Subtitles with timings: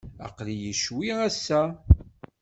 [0.27, 1.61] Aql-iyi ccwi, ass-a.